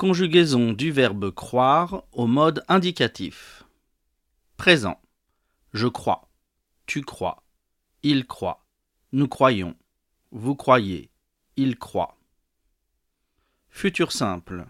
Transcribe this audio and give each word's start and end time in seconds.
Conjugaison 0.00 0.72
du 0.72 0.92
verbe 0.92 1.30
croire 1.30 2.04
au 2.12 2.26
mode 2.26 2.64
indicatif. 2.68 3.64
Présent. 4.56 4.98
Je 5.74 5.88
crois. 5.88 6.30
Tu 6.86 7.02
crois. 7.02 7.44
Il 8.02 8.26
croit. 8.26 8.64
Nous 9.12 9.28
croyons. 9.28 9.76
Vous 10.30 10.56
croyez. 10.56 11.10
Il 11.56 11.78
croit. 11.78 12.16
Futur 13.68 14.10
simple. 14.10 14.64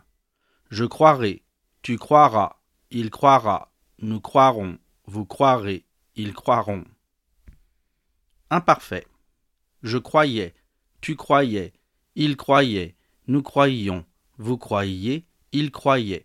Je 0.68 0.84
croirai. 0.84 1.44
Tu 1.82 1.96
croiras. 1.96 2.56
Il 2.90 3.10
croira. 3.10 3.72
Nous 4.00 4.20
croirons. 4.20 4.78
Vous 5.06 5.26
croirez. 5.26 5.86
Ils 6.16 6.34
croiront. 6.34 6.82
Imparfait. 8.50 9.06
Je 9.84 9.98
croyais. 9.98 10.56
Tu 11.00 11.14
croyais. 11.14 11.72
Il 12.16 12.36
croyait. 12.36 12.96
Nous 13.28 13.44
croyions. 13.44 14.04
Vous 14.42 14.56
croyiez. 14.56 15.26
Il 15.52 15.70
croyait. 15.70 16.24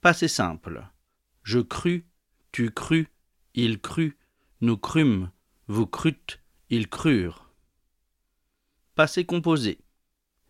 Passé 0.00 0.28
simple. 0.28 0.86
Je 1.42 1.58
crus. 1.58 2.04
Tu 2.52 2.70
crus. 2.70 3.08
Il 3.54 3.80
crut. 3.80 4.16
Nous 4.60 4.76
crûmes. 4.76 5.32
Vous 5.66 5.88
crûtes. 5.88 6.38
Ils 6.68 6.86
crurent. 6.88 7.50
Passé 8.94 9.24
composé. 9.24 9.80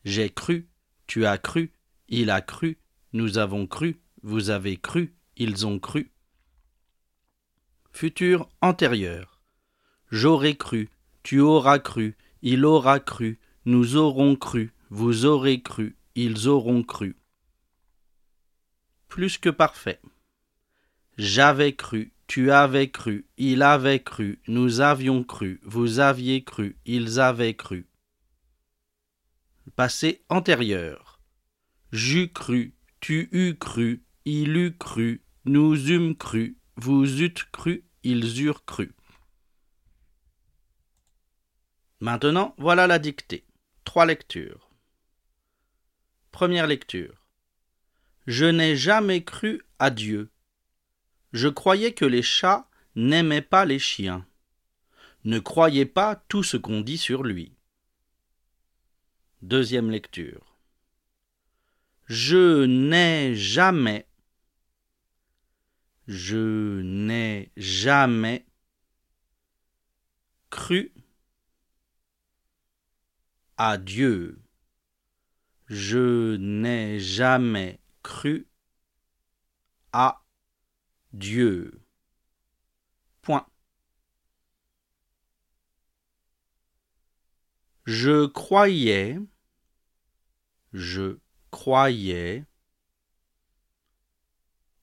J'ai 0.05 0.29
cru. 0.29 0.69
Tu 1.07 1.25
as 1.25 1.39
cru. 1.39 1.73
Il 2.11 2.29
a 2.29 2.43
cru. 2.43 2.77
Nous 3.15 3.39
avons 3.39 3.67
cru. 3.67 4.03
Vous 4.23 4.51
avez 4.51 4.77
cru. 4.77 5.15
Ils 5.39 5.67
ont 5.67 5.79
cru. 5.79 6.13
Futur 7.93 8.51
antérieur. 8.61 9.41
J'aurais 10.11 10.57
cru. 10.57 10.91
Tu 11.23 11.41
auras 11.41 11.79
cru. 11.79 12.19
Il 12.43 12.67
aura 12.67 13.01
cru. 13.01 13.41
Nous 13.65 13.97
aurons 13.97 14.37
cru. 14.37 14.75
Vous 14.91 15.25
aurez 15.25 15.63
cru. 15.63 15.97
Ils 16.23 16.49
auront 16.49 16.83
cru. 16.83 17.17
Plus 19.09 19.39
que 19.39 19.49
parfait. 19.49 20.03
J'avais 21.17 21.75
cru. 21.75 22.13
Tu 22.27 22.51
avais 22.51 22.91
cru. 22.91 23.27
Il 23.39 23.63
avait 23.63 24.03
cru. 24.03 24.39
Nous 24.47 24.83
avions 24.83 25.25
cru. 25.25 25.61
Vous 25.63 25.99
aviez 25.99 26.45
cru. 26.45 26.77
Ils 26.85 27.21
avaient 27.21 27.55
cru. 27.55 27.89
Passé 29.77 30.23
antérieur. 30.29 31.23
J'eus 31.91 32.31
cru. 32.31 32.75
Tu 33.01 33.31
eus 33.33 33.57
cru. 33.57 34.05
Il 34.27 34.59
eut 34.59 34.77
cru. 34.77 35.25
Nous 35.47 35.91
eûmes 35.91 36.15
cru. 36.15 36.59
Vous 36.77 37.23
eûtes 37.23 37.45
cru. 37.51 37.87
Ils 38.03 38.43
eurent 38.43 38.67
cru. 38.67 38.93
Maintenant, 42.01 42.55
voilà 42.59 42.87
la 42.87 42.99
dictée. 42.99 43.47
Trois 43.85 44.05
lectures. 44.05 44.70
Première 46.33 46.67
lecture. 46.67 47.27
Je 48.27 48.45
n'ai 48.45 48.77
jamais 48.77 49.25
cru 49.25 49.63
à 49.79 49.91
Dieu. 49.91 50.31
Je 51.33 51.49
croyais 51.49 51.93
que 51.93 52.05
les 52.05 52.23
chats 52.23 52.69
n'aimaient 52.95 53.43
pas 53.43 53.65
les 53.65 53.79
chiens. 53.79 54.27
Ne 55.25 55.39
croyez 55.39 55.87
pas 55.87 56.17
tout 56.17 56.43
ce 56.43 56.57
qu'on 56.57 56.81
dit 56.81 56.99
sur 56.99 57.23
lui. 57.23 57.53
Deuxième 59.43 59.91
lecture. 59.91 60.57
Je 62.07 62.65
n'ai 62.65 63.35
jamais. 63.35 64.07
Je 66.07 66.81
n'ai 66.81 67.53
jamais 67.57 68.45
cru 70.51 70.93
à 73.57 73.79
Dieu. 73.79 74.41
Je 75.71 76.35
n'ai 76.35 76.99
jamais 76.99 77.79
cru 78.03 78.49
à 79.93 80.25
Dieu. 81.13 81.81
Point. 83.23 83.47
Je 87.87 88.27
croyais, 88.27 89.21
je 90.73 91.19
croyais 91.53 92.45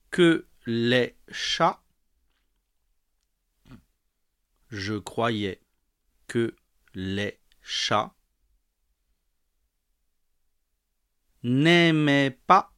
que 0.09 0.47
les 0.65 1.17
chats, 1.29 1.83
je 4.69 4.93
croyais 4.93 5.61
que 6.27 6.55
les 6.93 7.37
chats 7.61 8.16
n'aimaient 11.43 12.31
pas 12.31 12.73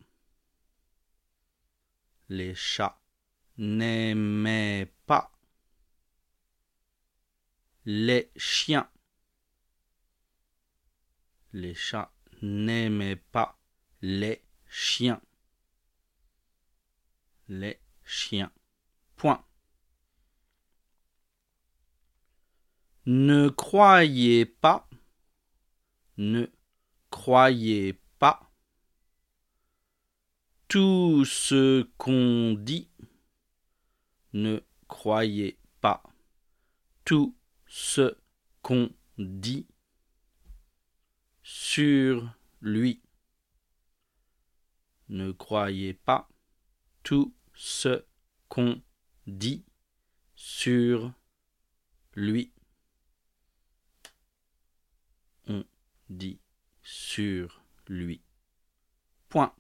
les 2.30 2.53
chats 2.53 3.00
n'aimaient 3.59 4.94
pas 5.06 5.31
les 7.86 8.31
chiens. 8.38 8.90
Les 11.52 11.74
chats 11.74 12.14
n'aimaient 12.42 13.18
pas 13.18 13.59
les 14.02 14.46
chiens. 14.68 15.22
Les 17.50 17.80
chiens. 18.03 18.52
Point. 19.18 19.44
Ne 23.06 23.50
croyez 23.50 24.46
pas. 24.46 24.88
Ne 26.18 26.47
croyez 27.09 28.00
tout 30.69 31.25
ce 31.25 31.81
qu'on 31.97 32.53
dit. 32.53 32.88
Ne 34.34 34.59
croyez 34.88 35.57
pas 35.81 36.03
tout 37.03 37.35
ce 37.66 38.16
qu'on 38.62 38.91
dit 39.18 39.68
sur 41.41 42.31
lui. 42.62 43.02
Ne 45.09 45.31
croyez 45.31 45.96
pas 45.96 46.29
tout 47.02 47.34
ce 47.56 48.06
qu'on 48.47 48.79
dit 49.25 49.66
sur 50.35 51.12
lui. 52.13 52.53
On 55.47 55.66
dit 56.09 56.40
sur 56.84 57.63
lui. 57.88 58.22
Point. 59.29 59.52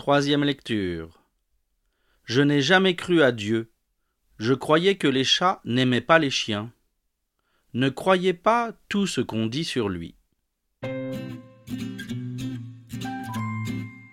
Troisième 0.00 0.44
lecture. 0.44 1.20
Je 2.24 2.40
n'ai 2.40 2.62
jamais 2.62 2.96
cru 2.96 3.20
à 3.20 3.32
Dieu. 3.32 3.70
Je 4.38 4.54
croyais 4.54 4.94
que 4.94 5.06
les 5.06 5.24
chats 5.24 5.60
n'aimaient 5.66 6.00
pas 6.00 6.18
les 6.18 6.30
chiens. 6.30 6.72
Ne 7.74 7.90
croyez 7.90 8.32
pas 8.32 8.72
tout 8.88 9.06
ce 9.06 9.20
qu'on 9.20 9.46
dit 9.46 9.62
sur 9.62 9.90
lui. 9.90 10.14